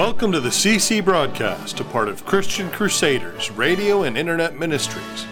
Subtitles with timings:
[0.00, 5.26] Welcome to the CC broadcast, a part of Christian Crusaders radio and internet ministries.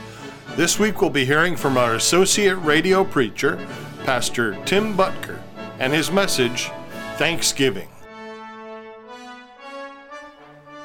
[0.57, 3.67] This week we'll be hearing from our associate radio preacher,
[4.05, 5.41] Pastor Tim Boettger,
[5.79, 6.69] and his message,
[7.17, 7.89] Thanksgiving.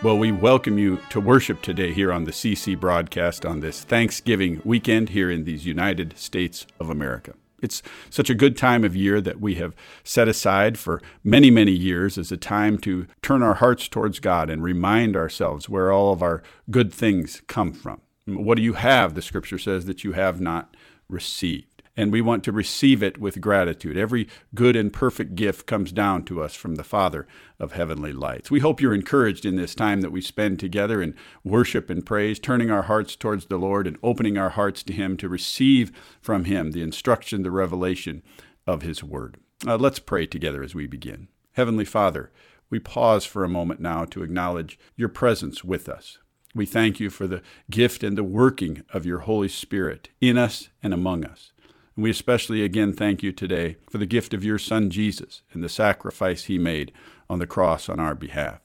[0.02, 4.61] Well, we welcome you to worship today here on the CC broadcast on this Thanksgiving
[4.63, 7.34] weekend here in these United States of America.
[7.64, 11.71] It's such a good time of year that we have set aside for many, many
[11.71, 16.14] years as a time to turn our hearts towards God and remind ourselves where all
[16.14, 18.02] of our good things come from.
[18.25, 19.15] What do you have?
[19.15, 20.75] The scripture says that you have not
[21.10, 23.97] received and we want to receive it with gratitude.
[23.97, 27.28] Every good and perfect gift comes down to us from the Father
[27.60, 28.50] of heavenly lights.
[28.50, 32.39] We hope you're encouraged in this time that we spend together in worship and praise,
[32.39, 36.45] turning our hearts towards the Lord and opening our hearts to Him to receive from
[36.45, 38.23] Him the instruction, the revelation
[38.66, 39.38] of His Word.
[39.66, 41.28] Uh, let's pray together as we begin.
[41.53, 42.31] Heavenly Father,
[42.69, 46.17] we pause for a moment now to acknowledge your presence with us.
[46.55, 50.69] We thank you for the gift and the working of your Holy Spirit in us
[50.81, 51.52] and among us.
[51.95, 55.63] And we especially again thank you today for the gift of your Son Jesus and
[55.63, 56.91] the sacrifice he made
[57.30, 58.59] on the cross on our behalf.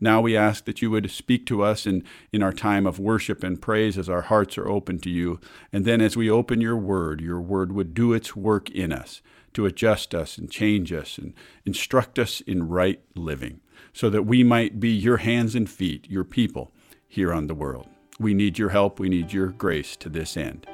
[0.00, 3.42] Now we ask that you would speak to us in, in our time of worship
[3.42, 5.40] and praise as our hearts are open to you.
[5.72, 9.22] And then as we open your word, your word would do its work in us
[9.54, 11.34] to adjust us and change us and
[11.64, 13.60] instruct us in right living
[13.92, 16.72] so that we might be your hands and feet, your people
[17.08, 17.88] here on the world.
[18.20, 19.00] We need your help.
[19.00, 20.66] We need your grace to this end.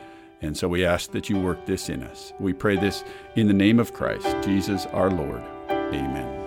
[0.44, 2.34] And so we ask that you work this in us.
[2.38, 3.02] We pray this
[3.34, 5.42] in the name of Christ, Jesus our Lord.
[5.70, 6.44] Amen.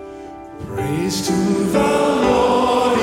[0.66, 2.96] Praise to the Lord,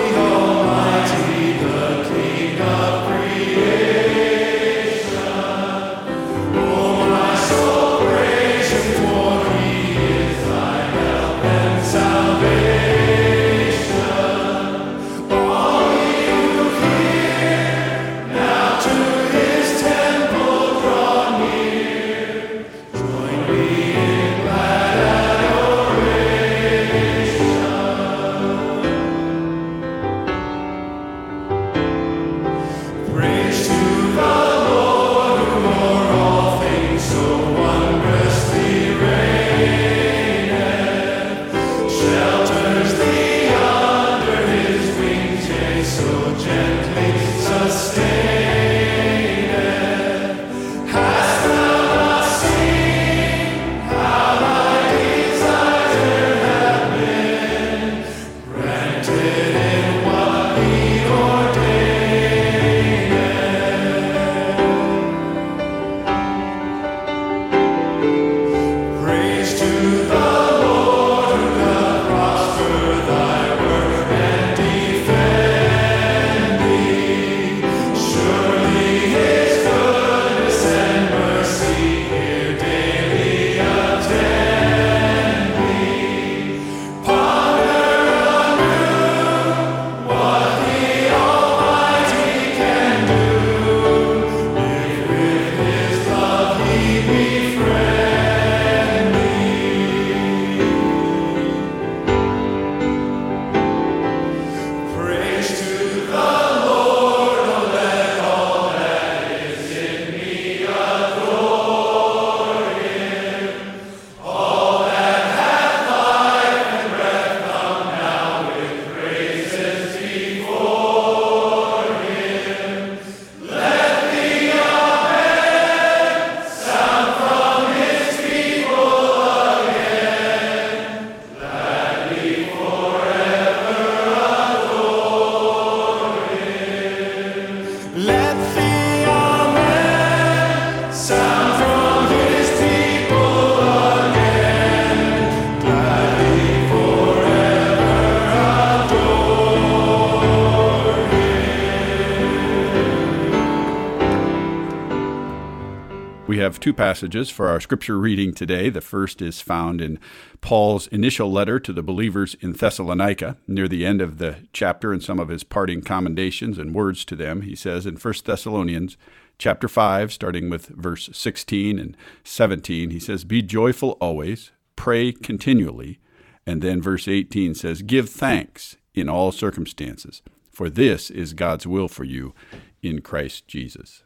[156.75, 158.69] passages for our scripture reading today.
[158.69, 159.99] The first is found in
[160.41, 165.03] Paul's initial letter to the believers in Thessalonica, near the end of the chapter, and
[165.03, 167.41] some of his parting commendations and words to them.
[167.41, 168.97] He says in 1 Thessalonians
[169.37, 175.99] chapter 5, starting with verse 16 and 17, he says, Be joyful always, pray continually.
[176.45, 180.21] And then verse 18 says, Give thanks in all circumstances,
[180.51, 182.33] for this is God's will for you
[182.81, 184.04] in Christ Jesus.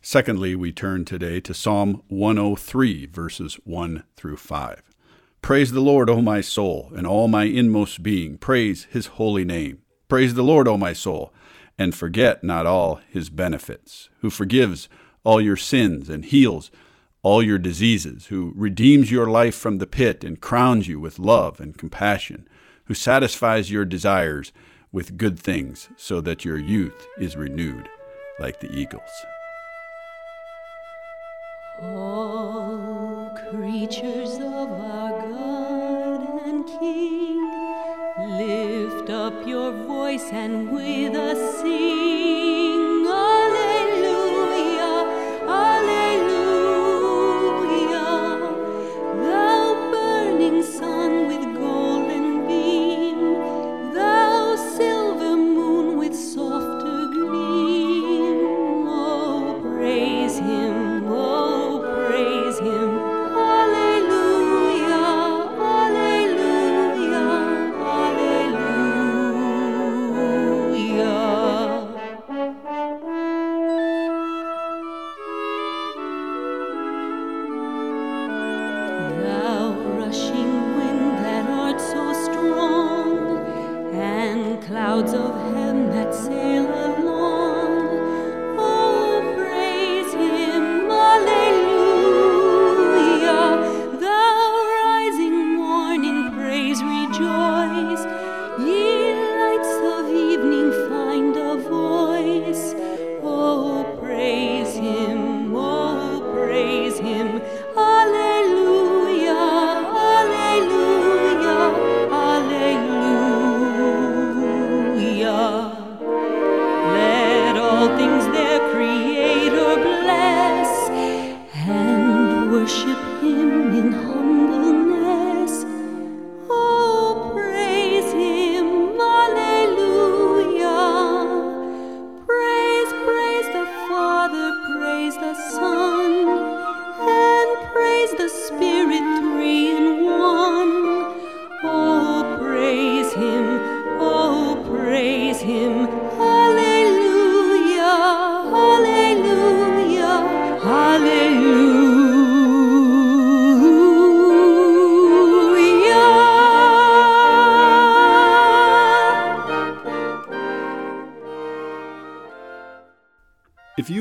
[0.00, 4.82] Secondly, we turn today to Psalm 103, verses 1 through 5.
[5.42, 8.38] Praise the Lord, O my soul, and all my inmost being.
[8.38, 9.82] Praise his holy name.
[10.08, 11.32] Praise the Lord, O my soul,
[11.76, 14.88] and forget not all his benefits, who forgives
[15.24, 16.70] all your sins and heals
[17.22, 21.60] all your diseases, who redeems your life from the pit and crowns you with love
[21.60, 22.48] and compassion,
[22.84, 24.52] who satisfies your desires
[24.92, 27.88] with good things, so that your youth is renewed
[28.38, 29.10] like the eagles.
[31.80, 37.40] All creatures of our God and King,
[38.36, 42.27] lift up your voice and with us sing.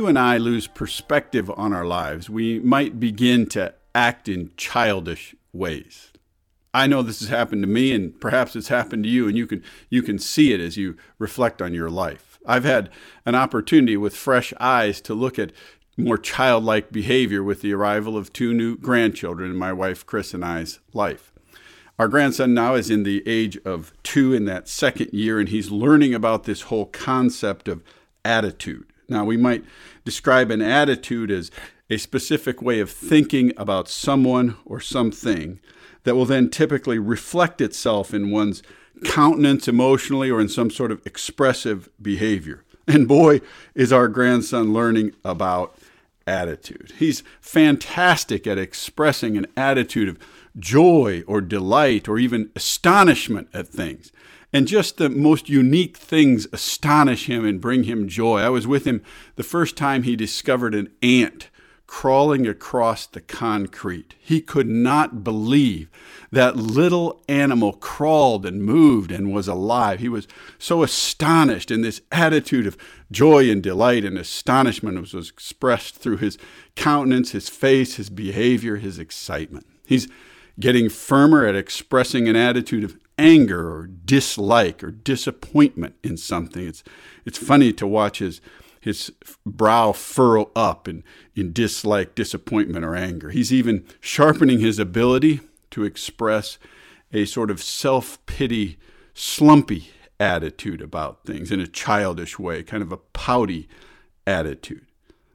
[0.08, 6.12] And I lose perspective on our lives, we might begin to act in childish ways.
[6.74, 9.48] I know this has happened to me and perhaps it's happened to you and you
[9.48, 12.40] can you can see it as you reflect on your life.
[12.46, 12.90] I've had
[13.26, 15.52] an opportunity with fresh eyes to look at
[15.98, 20.46] more childlike behavior with the arrival of two new grandchildren in my wife Chris and
[20.46, 21.34] I's life.
[21.98, 25.72] Our grandson now is in the age of 2 in that second year and he's
[25.72, 27.84] learning about this whole concept of
[28.24, 28.86] attitude.
[29.10, 29.64] Now, we might
[30.08, 31.52] describe an attitude as
[31.90, 35.60] a specific way of thinking about someone or something
[36.06, 38.64] that will then typically reflect itself in one's
[39.04, 42.64] countenance emotionally or in some sort of expressive behavior.
[42.88, 43.42] And boy,
[43.76, 45.78] is our grandson learning about
[46.26, 46.94] attitude.
[46.98, 50.18] He's fantastic at expressing an attitude of
[50.58, 54.14] joy or delight or even astonishment at things.
[54.54, 58.40] And just the most unique things astonish him and bring him joy.
[58.40, 59.04] I was with him
[59.36, 61.50] the first time he discovered an ant
[61.88, 64.14] crawling across the concrete.
[64.20, 65.90] He could not believe
[66.32, 70.02] that little animal crawled and moved and was alive.
[70.02, 70.28] He was
[70.60, 72.78] so astonished, and this attitude of
[73.10, 76.38] joy and delight and astonishment was expressed through his
[76.76, 79.66] countenance, his face, his behavior, his excitement.
[79.86, 80.10] He's
[80.60, 86.68] getting firmer at expressing an attitude of anger or dislike or disappointment in something.
[86.68, 86.84] It's
[87.26, 88.42] it's funny to watch his
[88.80, 89.12] his
[89.46, 91.04] brow furrow up in,
[91.36, 93.32] in dislike, disappointment, or anger.
[93.32, 96.58] He's even sharpening his ability to express
[97.12, 98.78] a sort of self pity,
[99.14, 103.68] slumpy attitude about things in a childish way, kind of a pouty
[104.26, 104.86] attitude.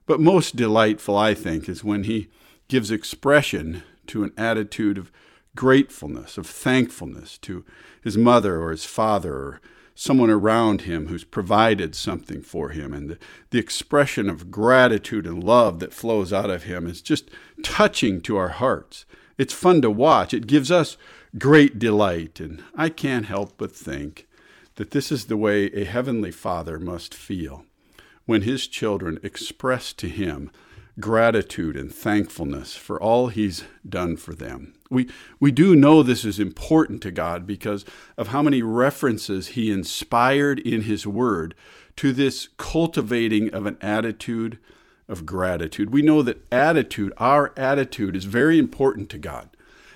[0.06, 2.28] But most delightful, I think, is when he
[2.68, 5.12] gives expression to an attitude of
[5.56, 7.64] gratefulness, of thankfulness to
[8.02, 9.60] his mother or his father or
[9.94, 12.92] someone around him who's provided something for him.
[12.94, 13.18] And the,
[13.50, 17.30] the expression of gratitude and love that flows out of him is just
[17.62, 19.04] touching to our hearts.
[19.36, 20.32] It's fun to watch.
[20.32, 20.96] It gives us
[21.38, 22.40] great delight.
[22.40, 24.26] And I can't help but think
[24.76, 27.66] that this is the way a heavenly father must feel
[28.24, 30.50] when his children express to him
[31.00, 34.74] gratitude and thankfulness for all he's done for them.
[34.90, 35.08] We,
[35.40, 37.84] we do know this is important to God because
[38.18, 41.54] of how many references he inspired in his word
[41.96, 44.58] to this cultivating of an attitude
[45.08, 45.90] of gratitude.
[45.90, 49.48] We know that attitude, our attitude, is very important to God.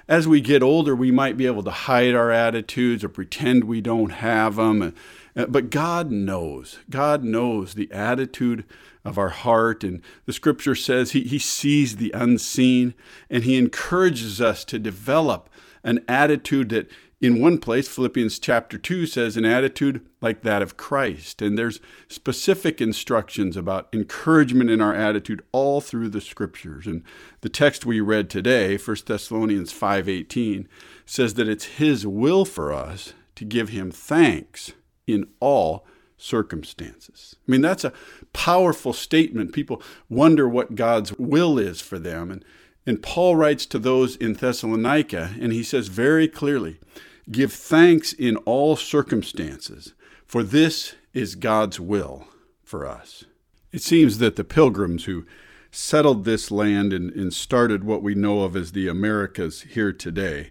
[0.09, 3.81] As we get older, we might be able to hide our attitudes or pretend we
[3.81, 4.95] don't have them.
[5.37, 6.79] Uh, but God knows.
[6.89, 8.65] God knows the attitude
[9.05, 9.85] of our heart.
[9.85, 12.95] And the scripture says he, he sees the unseen
[13.29, 15.49] and he encourages us to develop
[15.85, 20.77] an attitude that in one place, Philippians chapter 2 says, an attitude like that of
[20.77, 21.41] Christ.
[21.41, 26.87] And there's specific instructions about encouragement in our attitude all through the scriptures.
[26.87, 27.03] And
[27.41, 30.69] the text we read today, 1 Thessalonians 5:18,
[31.07, 34.73] says that it's his will for us to give him thanks
[35.07, 35.87] in all
[36.17, 37.37] circumstances.
[37.47, 37.93] I mean, that's a
[38.33, 39.53] powerful statement.
[39.53, 42.31] People wonder what God's will is for them.
[42.31, 42.45] And,
[42.87, 46.79] and Paul writes to those in Thessalonica, and he says very clearly,
[47.31, 49.95] Give thanks in all circumstances,
[50.25, 52.29] for this is God's will
[52.63, 53.25] for us.
[53.73, 55.27] It seems that the pilgrims who
[55.71, 60.51] settled this land and, and started what we know of as the Americas here today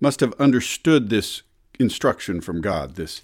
[0.00, 1.42] must have understood this
[1.78, 3.22] instruction from God, this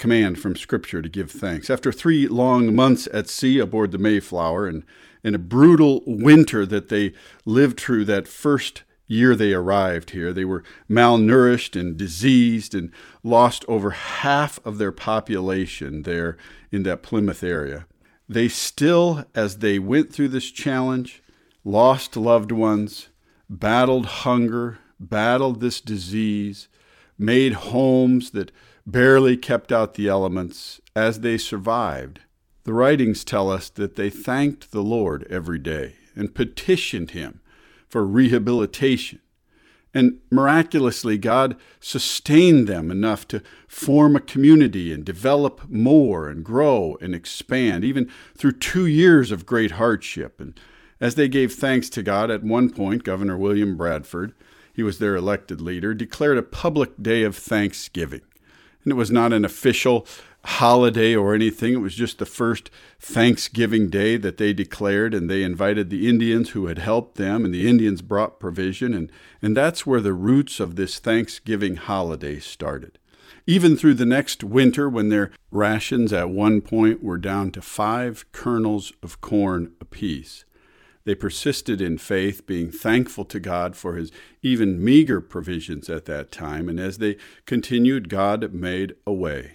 [0.00, 1.68] command from Scripture to give thanks.
[1.68, 4.82] After three long months at sea aboard the Mayflower and
[5.22, 7.12] in a brutal winter that they
[7.44, 12.90] lived through that first year they arrived here, they were malnourished and diseased and
[13.22, 16.38] lost over half of their population there
[16.72, 17.86] in that Plymouth area.
[18.26, 21.22] They still, as they went through this challenge,
[21.62, 23.08] lost loved ones,
[23.50, 26.68] battled hunger, battled this disease,
[27.18, 28.50] made homes that
[28.86, 32.20] barely kept out the elements as they survived.
[32.64, 37.40] The writings tell us that they thanked the Lord every day and petitioned Him
[37.88, 39.20] for rehabilitation.
[39.92, 46.96] And miraculously, God sustained them enough to form a community and develop more and grow
[47.00, 50.40] and expand, even through two years of great hardship.
[50.40, 50.58] And
[51.00, 54.32] as they gave thanks to God, at one point, Governor William Bradford,
[54.72, 58.20] he was their elected leader, declared a public day of thanksgiving.
[58.84, 60.06] And it was not an official
[60.44, 61.74] holiday or anything.
[61.74, 66.50] It was just the first Thanksgiving Day that they declared, and they invited the Indians
[66.50, 68.94] who had helped them, and the Indians brought provision.
[68.94, 72.98] And, and that's where the roots of this Thanksgiving holiday started.
[73.46, 78.24] Even through the next winter, when their rations at one point were down to five
[78.32, 80.44] kernels of corn apiece,
[81.04, 86.30] they persisted in faith, being thankful to God for his even meager provisions at that
[86.30, 86.68] time.
[86.68, 87.16] And as they
[87.46, 89.52] continued, God made a way.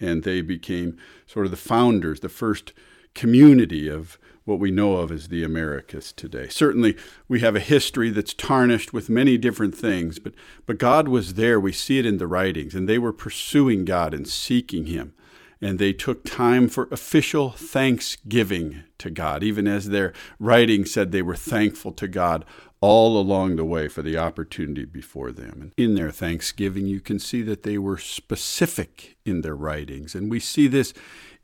[0.00, 2.72] And they became sort of the founders, the first
[3.14, 6.48] community of what we know of as the Americas today.
[6.48, 6.96] Certainly,
[7.28, 10.34] we have a history that's tarnished with many different things, but,
[10.66, 11.58] but God was there.
[11.58, 15.14] We see it in the writings, and they were pursuing God and seeking Him
[15.60, 21.22] and they took time for official thanksgiving to God, even as their writing said they
[21.22, 22.44] were thankful to God
[22.80, 25.60] all along the way for the opportunity before them.
[25.60, 30.14] And in their thanksgiving, you can see that they were specific in their writings.
[30.14, 30.92] And we see this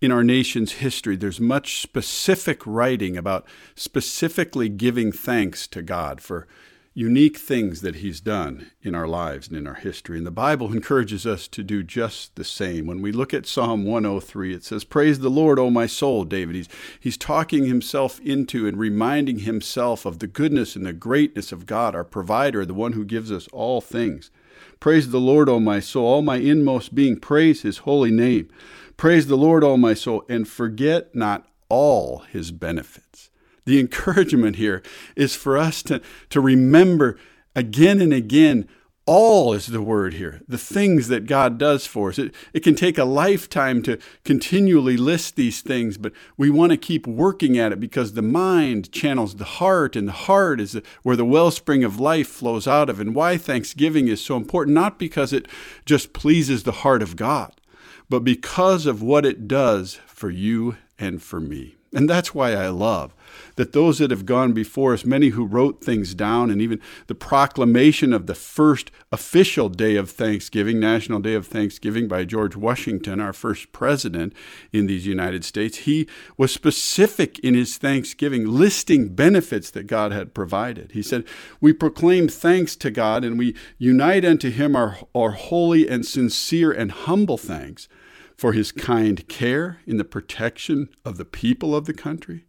[0.00, 1.16] in our nation's history.
[1.16, 6.46] There's much specific writing about specifically giving thanks to God for
[6.94, 10.18] unique things that He's done in our lives and in our history.
[10.18, 12.86] And the Bible encourages us to do just the same.
[12.86, 16.54] When we look at Psalm 103, it says, Praise the Lord, O my soul, David.
[16.54, 16.68] He's,
[17.00, 21.94] he's talking himself into and reminding himself of the goodness and the greatness of God,
[21.94, 24.30] our provider, the one who gives us all things.
[24.78, 28.48] Praise the Lord, O my soul, all my inmost being, praise his holy name.
[28.96, 33.30] Praise the Lord, O my soul, and forget not all his benefits
[33.64, 34.82] the encouragement here
[35.16, 36.00] is for us to,
[36.30, 37.18] to remember
[37.54, 38.68] again and again
[39.04, 42.18] all is the word here, the things that God does for us.
[42.18, 46.76] It, it can take a lifetime to continually list these things, but we want to
[46.76, 51.16] keep working at it because the mind channels the heart, and the heart is where
[51.16, 53.00] the wellspring of life flows out of.
[53.00, 55.48] And why Thanksgiving is so important, not because it
[55.84, 57.60] just pleases the heart of God,
[58.08, 61.74] but because of what it does for you and for me.
[61.92, 63.14] And that's why I love
[63.56, 67.14] that those that have gone before us, many who wrote things down, and even the
[67.14, 73.20] proclamation of the first official day of Thanksgiving, National Day of Thanksgiving, by George Washington,
[73.20, 74.32] our first president
[74.72, 80.34] in these United States, he was specific in his Thanksgiving, listing benefits that God had
[80.34, 80.92] provided.
[80.92, 81.24] He said,
[81.60, 86.72] We proclaim thanks to God, and we unite unto him our, our holy and sincere
[86.72, 87.88] and humble thanks
[88.36, 92.44] for his kind care in the protection of the people of the country,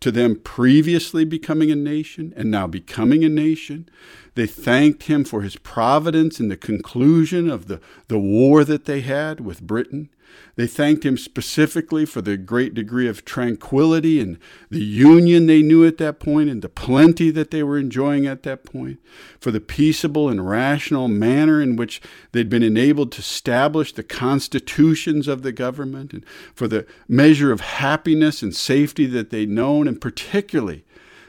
[0.00, 3.88] to them previously becoming a nation and now becoming a nation.
[4.34, 9.00] They thanked him for his providence in the conclusion of the, the war that they
[9.00, 10.10] had with Britain.
[10.56, 14.38] They thanked him specifically for the great degree of tranquility and
[14.70, 18.42] the union they knew at that point and the plenty that they were enjoying at
[18.44, 18.98] that point,
[19.38, 22.00] for the peaceable and rational manner in which
[22.32, 27.60] they'd been enabled to establish the constitutions of the government, and for the measure of
[27.60, 30.85] happiness and safety that they'd known, and particularly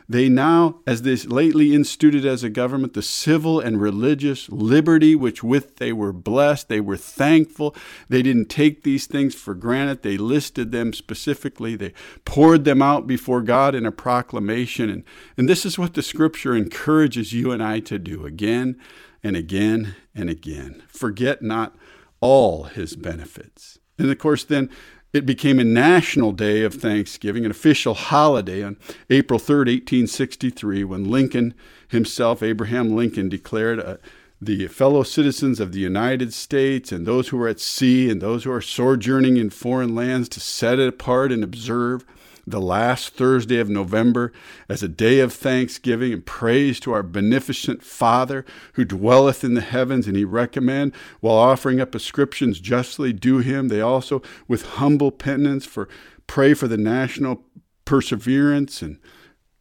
[0.09, 5.43] they now, as this lately instituted as a government, the civil and religious liberty which
[5.43, 7.75] with they were blessed, they were thankful.
[8.07, 10.03] They didn't take these things for granted.
[10.03, 11.75] They listed them specifically.
[11.75, 14.89] They poured them out before God in a proclamation.
[14.89, 15.03] And,
[15.35, 18.79] and this is what the scripture encourages you and I to do again
[19.21, 20.83] and again and again.
[20.87, 21.75] Forget not
[22.21, 23.77] all his benefits.
[23.99, 24.69] And of course, then
[25.13, 28.77] it became a national day of Thanksgiving, an official holiday on
[29.09, 31.53] April 3, 1863, when Lincoln
[31.87, 33.97] himself, Abraham Lincoln, declared uh,
[34.39, 38.43] the fellow citizens of the United States and those who are at sea and those
[38.43, 42.05] who are sojourning in foreign lands to set it apart and observe
[42.47, 44.31] the last Thursday of November
[44.69, 49.61] as a day of thanksgiving and praise to our beneficent Father who dwelleth in the
[49.61, 55.11] heavens, and he recommend, while offering up ascriptions justly due him, they also, with humble
[55.11, 55.89] penitence, for
[56.25, 57.43] pray for the national
[57.83, 58.97] perseverance and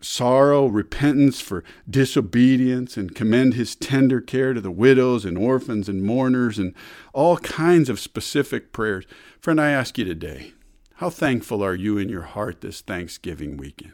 [0.00, 6.04] sorrow, repentance for disobedience, and commend his tender care to the widows and orphans and
[6.04, 6.72] mourners, and
[7.12, 9.06] all kinds of specific prayers.
[9.40, 10.52] Friend, I ask you today,
[10.96, 13.92] how thankful are you in your heart this Thanksgiving weekend?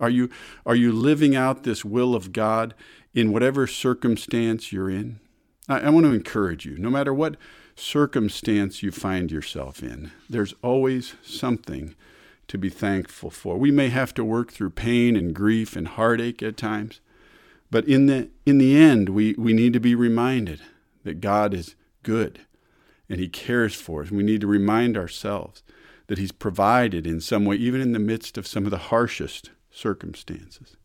[0.00, 0.30] Are you,
[0.64, 2.74] are you living out this will of God
[3.12, 5.20] in whatever circumstance you're in?
[5.68, 7.36] I, I want to encourage you, no matter what
[7.74, 11.94] circumstance you find yourself in, there's always something
[12.48, 13.58] to be thankful for.
[13.58, 17.00] We may have to work through pain and grief and heartache at times,
[17.70, 20.62] but in the, in the end, we, we need to be reminded
[21.04, 22.40] that God is good
[23.06, 24.10] and He cares for us.
[24.10, 25.62] We need to remind ourselves
[26.08, 29.50] that He's provided in some way, even in the midst of some of the harshest
[29.70, 30.76] circumstances.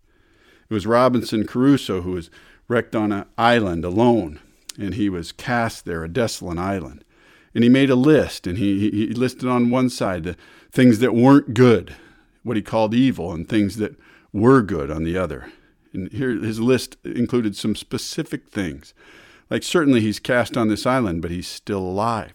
[0.70, 2.30] It was Robinson Crusoe who was
[2.68, 4.40] wrecked on an island alone,
[4.78, 7.04] and he was cast there, a desolate island.
[7.56, 10.38] And he made a list, and he, he listed on one side the
[10.72, 11.96] things that weren't good,
[12.44, 13.96] what he called evil, and things that
[14.32, 15.52] were good on the other.
[15.94, 18.94] And here his list included some specific things.
[19.50, 22.34] Like certainly he's cast on this island, but he's still alive.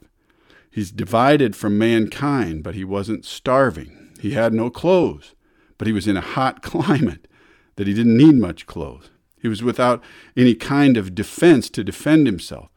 [0.79, 4.13] He's divided from mankind, but he wasn't starving.
[4.21, 5.35] He had no clothes,
[5.77, 7.27] but he was in a hot climate
[7.75, 9.11] that he didn't need much clothes.
[9.43, 10.01] He was without
[10.37, 12.69] any kind of defense to defend himself,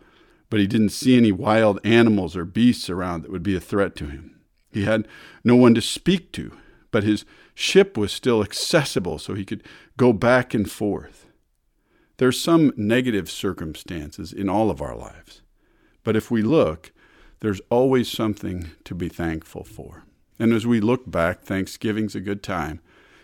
[0.49, 3.95] but he didn't see any wild animals or beasts around that would be a threat
[3.97, 4.35] to him.
[4.71, 5.07] He had
[5.43, 6.57] no one to speak to,
[6.89, 9.63] but his ship was still accessible so he could
[9.97, 11.27] go back and forth.
[12.17, 15.43] There's some negative circumstances in all of our lives,
[16.03, 16.91] but if we look,
[17.41, 20.04] there's always something to be thankful for.
[20.39, 22.80] And as we look back, Thanksgiving's a good time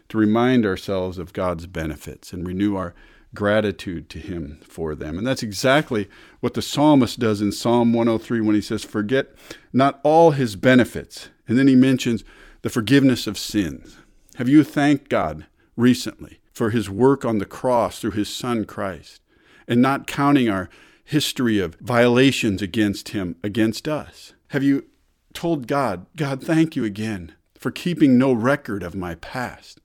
[0.10, 2.94] to remind ourselves of God's benefits and renew our
[3.34, 5.18] gratitude to Him for them.
[5.18, 9.30] And that's exactly what the psalmist does in Psalm 103 when he says, Forget
[9.74, 11.30] not all His benefits.
[11.48, 12.24] And then he mentions
[12.62, 13.98] the forgiveness of sins.
[14.36, 19.22] Have you thanked God recently for His work on the cross through His Son Christ
[19.68, 20.70] and not counting our
[21.08, 24.34] history of violations against him, against us?
[24.50, 24.86] Have you
[25.34, 29.80] told God, God, thank you again for keeping no record of my past,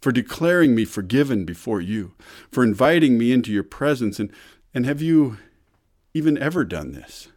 [0.00, 2.14] for declaring me forgiven before you,
[2.52, 4.20] for inviting me into your presence?
[4.20, 4.32] And,
[4.72, 5.38] and have you
[6.14, 7.28] even ever done this?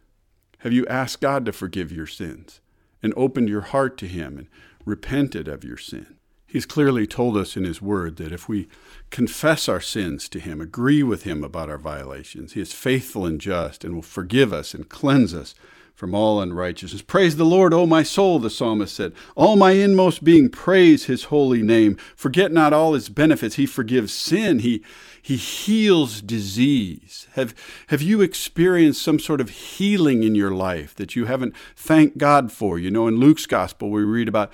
[0.58, 2.60] Have you asked God to forgive your sins
[3.02, 4.46] and opened your heart to Him and
[4.84, 6.18] repented of your sin?
[6.54, 8.68] He's clearly told us in His Word that if we
[9.10, 13.40] confess our sins to Him, agree with Him about our violations, He is faithful and
[13.40, 15.56] just and will forgive us and cleanse us
[15.96, 17.02] from all unrighteousness.
[17.02, 19.14] Praise the Lord, O my soul, the psalmist said.
[19.34, 21.96] All my inmost being, praise His holy name.
[22.14, 23.56] Forget not all His benefits.
[23.56, 24.60] He forgives sin.
[24.60, 24.84] He
[25.24, 27.26] he heals disease.
[27.32, 27.54] Have,
[27.86, 32.52] have you experienced some sort of healing in your life that you haven't thanked God
[32.52, 32.78] for?
[32.78, 34.52] You know, in Luke's gospel, we read about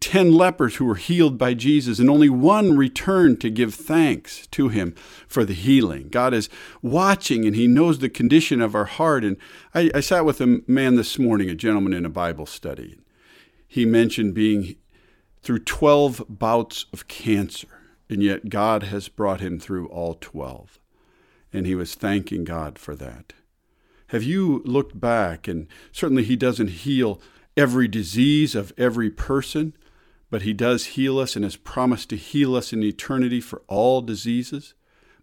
[0.00, 4.68] 10 lepers who were healed by Jesus, and only one returned to give thanks to
[4.68, 4.94] him
[5.28, 6.08] for the healing.
[6.08, 6.48] God is
[6.82, 9.24] watching, and he knows the condition of our heart.
[9.24, 9.36] And
[9.74, 12.98] I, I sat with a man this morning, a gentleman in a Bible study.
[13.68, 14.76] He mentioned being
[15.42, 17.68] through 12 bouts of cancer
[18.08, 20.78] and yet God has brought him through all 12.
[21.52, 23.32] And he was thanking God for that.
[24.08, 27.20] Have you looked back, and certainly he doesn't heal
[27.56, 29.74] every disease of every person,
[30.30, 34.02] but He does heal us and has promised to heal us in eternity for all
[34.02, 34.74] diseases.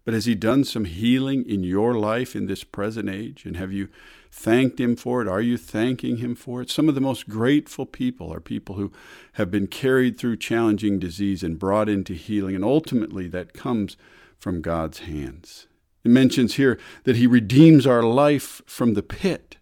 [0.04, 3.44] But has He done some healing in your life in this present age?
[3.46, 3.88] And have you
[4.30, 5.28] thanked Him for it?
[5.28, 6.70] Are you thanking Him for it?
[6.70, 8.92] Some of the most grateful people are people who
[9.34, 13.96] have been carried through challenging disease and brought into healing, and ultimately that comes
[14.38, 15.66] from God's hands.
[16.04, 19.56] It mentions here that He redeems our life from the pit.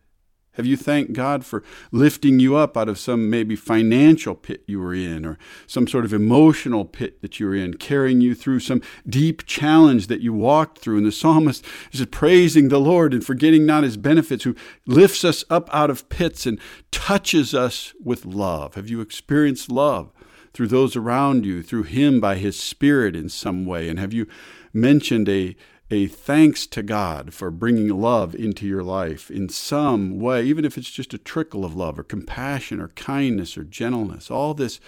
[0.57, 1.63] Have you thanked God for
[1.93, 6.05] lifting you up out of some maybe financial pit you were in, or some sort
[6.05, 10.35] of emotional pit that you were in, carrying you through some deep challenge that you
[10.35, 10.99] walked through?
[10.99, 14.55] And the psalmist is praising the Lord and forgetting not his benefits, who
[14.87, 16.61] lifts us up out of pits and
[16.91, 18.75] touches us with love.
[18.75, 20.13] Have you experienced love
[20.53, 23.89] through those around you, through him by his Spirit in some way?
[23.89, 24.27] And have you
[24.75, 25.57] mentioned a
[25.93, 30.79] a thanks to God for bringing love into your life in some way, even if
[30.79, 34.31] it's just a trickle of love or compassion or kindness or gentleness.
[34.31, 34.81] All this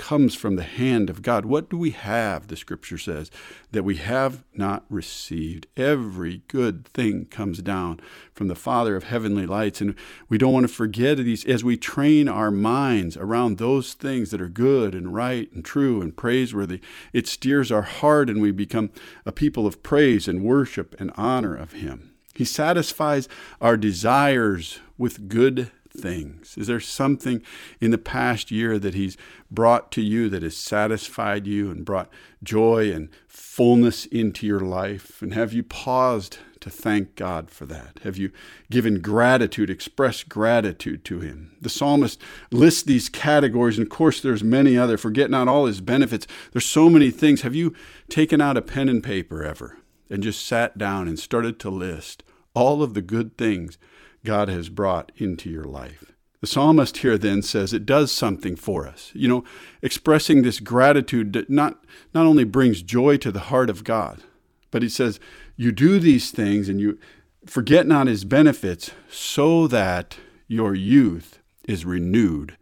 [0.00, 1.44] comes from the hand of God.
[1.44, 3.30] What do we have, the scripture says,
[3.70, 5.66] that we have not received?
[5.76, 8.00] Every good thing comes down
[8.32, 9.82] from the Father of heavenly lights.
[9.82, 9.94] And
[10.30, 14.40] we don't want to forget these as we train our minds around those things that
[14.40, 16.80] are good and right and true and praiseworthy.
[17.12, 18.92] It steers our heart and we become
[19.26, 22.14] a people of praise and worship and honor of Him.
[22.34, 23.28] He satisfies
[23.60, 26.56] our desires with good things?
[26.56, 27.42] Is there something
[27.80, 29.16] in the past year that He's
[29.50, 32.10] brought to you that has satisfied you and brought
[32.42, 35.20] joy and fullness into your life?
[35.22, 38.00] And have you paused to thank God for that?
[38.04, 38.30] Have you
[38.70, 41.56] given gratitude, expressed gratitude to Him?
[41.60, 44.96] The psalmist lists these categories, and of course, there's many other.
[44.96, 46.26] Forget not all His benefits.
[46.52, 47.42] There's so many things.
[47.42, 47.74] Have you
[48.08, 52.22] taken out a pen and paper ever and just sat down and started to list
[52.54, 53.78] all of the good things
[54.24, 56.12] God has brought into your life.
[56.40, 59.10] The psalmist here then says it does something for us.
[59.14, 59.44] You know,
[59.82, 61.78] expressing this gratitude not,
[62.14, 64.22] not only brings joy to the heart of God,
[64.70, 65.20] but he says,
[65.56, 66.98] You do these things and you
[67.44, 70.16] forget not his benefits so that
[70.48, 72.56] your youth is renewed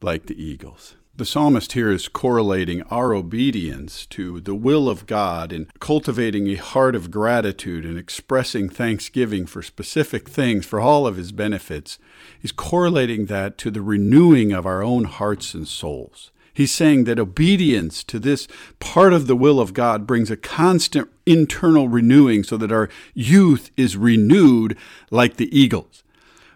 [0.00, 0.94] like the eagles.
[1.16, 6.56] The psalmist here is correlating our obedience to the will of God and cultivating a
[6.56, 12.00] heart of gratitude and expressing thanksgiving for specific things, for all of his benefits.
[12.36, 16.32] He's correlating that to the renewing of our own hearts and souls.
[16.52, 18.48] He's saying that obedience to this
[18.80, 23.70] part of the will of God brings a constant internal renewing so that our youth
[23.76, 24.76] is renewed
[25.12, 26.02] like the eagles.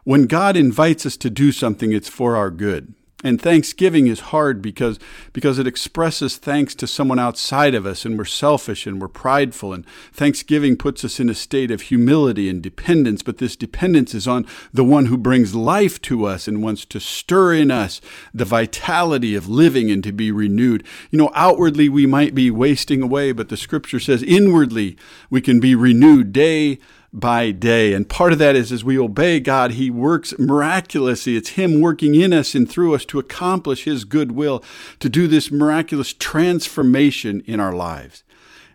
[0.02, 2.94] When God invites us to do something, it's for our good.
[3.24, 5.00] And thanksgiving is hard because,
[5.32, 9.72] because it expresses thanks to someone outside of us, and we're selfish and we're prideful.
[9.72, 14.28] And thanksgiving puts us in a state of humility and dependence, but this dependence is
[14.28, 18.00] on the one who brings life to us and wants to stir in us
[18.32, 20.86] the vitality of living and to be renewed.
[21.10, 24.96] You know, outwardly we might be wasting away, but the scripture says inwardly
[25.28, 26.78] we can be renewed day
[27.12, 27.92] by day.
[27.92, 31.36] And part of that is as we obey God, He works miraculously.
[31.36, 34.62] It's Him working in us and through us to accomplish His good will,
[35.00, 38.24] to do this miraculous transformation in our lives.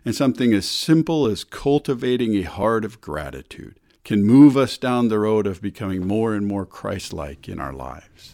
[0.04, 5.18] And something as simple as cultivating a heart of gratitude can move us down the
[5.18, 8.33] road of becoming more and more Christ like in our lives.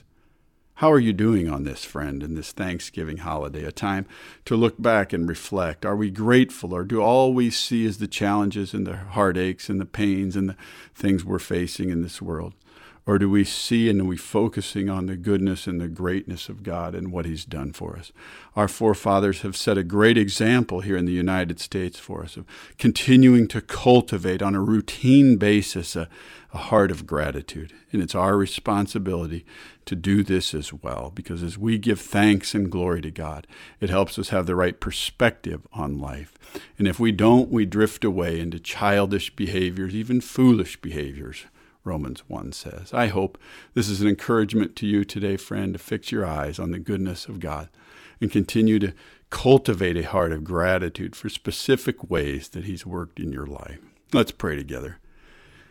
[0.81, 3.65] How are you doing on this, friend, in this Thanksgiving holiday?
[3.65, 4.07] A time
[4.47, 5.85] to look back and reflect.
[5.85, 9.79] Are we grateful, or do all we see is the challenges and the heartaches and
[9.79, 10.57] the pains and the
[10.95, 12.55] things we're facing in this world?
[13.07, 16.63] Or do we see and are we focusing on the goodness and the greatness of
[16.63, 18.13] God and what He's done for us?
[18.55, 22.47] Our forefathers have set a great example here in the United States for us of
[22.79, 26.09] continuing to cultivate on a routine basis a,
[26.53, 27.73] a heart of gratitude.
[27.93, 29.45] And it's our responsibility
[29.87, 33.47] to do this as well, because as we give thanks and glory to God,
[33.81, 36.35] it helps us have the right perspective on life.
[36.79, 41.47] And if we don't, we drift away into childish behaviors, even foolish behaviors.
[41.85, 42.93] Romans 1 says.
[42.93, 43.39] I hope
[43.75, 47.27] this is an encouragement to you today, friend, to fix your eyes on the goodness
[47.27, 47.69] of God
[48.21, 48.93] and continue to
[49.31, 53.79] cultivate a heart of gratitude for specific ways that He's worked in your life.
[54.13, 54.99] Let's pray together.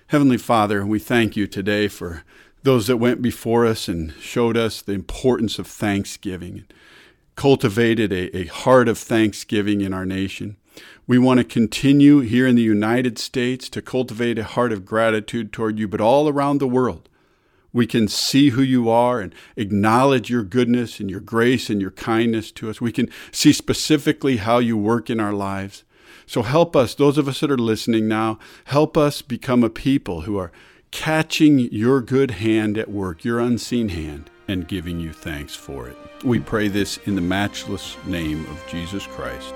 [0.08, 2.24] Heavenly Father, we thank you today for
[2.64, 6.74] those that went before us and showed us the importance of thanksgiving, and
[7.36, 10.58] cultivated a, a heart of thanksgiving in our nation.
[11.10, 15.52] We want to continue here in the United States to cultivate a heart of gratitude
[15.52, 17.10] toward you, but all around the world.
[17.74, 21.90] We can see who you are and acknowledge your goodness and your grace and your
[21.90, 22.80] kindness to us.
[22.80, 25.84] We can see specifically how you work in our lives.
[26.28, 30.22] So help us, those of us that are listening now, help us become a people
[30.22, 30.52] who are
[30.92, 35.98] catching your good hand at work, your unseen hand, and giving you thanks for it.
[36.24, 39.56] We pray this in the matchless name of Jesus Christ.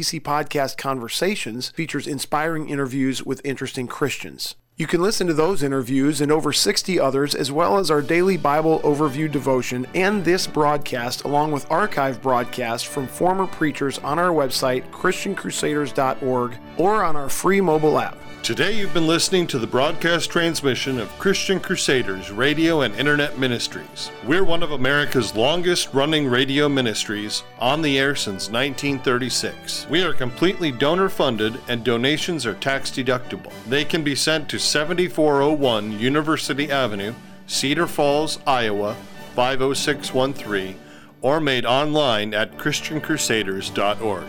[0.01, 4.55] CC Podcast Conversations features inspiring interviews with interesting Christians.
[4.75, 8.35] You can listen to those interviews and over 60 others, as well as our daily
[8.35, 14.31] Bible overview devotion and this broadcast, along with archive broadcasts from former preachers on our
[14.31, 18.17] website, ChristianCrusaders.org, or on our free mobile app.
[18.43, 24.09] Today you've been listening to the broadcast transmission of Christian Crusaders Radio and Internet Ministries.
[24.25, 29.85] We're one of America's longest running radio ministries, on the air since 1936.
[29.91, 33.53] We are completely donor funded and donations are tax deductible.
[33.69, 37.13] They can be sent to 7401 University Avenue,
[37.45, 38.95] Cedar Falls, Iowa
[39.35, 40.79] 50613,
[41.21, 44.25] or made online at ChristianCrusaders.org.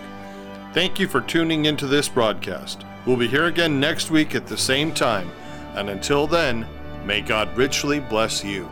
[0.74, 2.84] Thank you for tuning into this broadcast.
[3.04, 5.30] We'll be here again next week at the same time,
[5.74, 6.66] and until then,
[7.04, 8.68] may God richly bless you.